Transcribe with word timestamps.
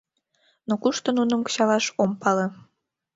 Но 0.67 0.73
кушто 0.81 1.09
нуным 1.17 1.41
кычалаш— 1.45 1.85
ом 2.01 2.11
пале. 2.21 2.45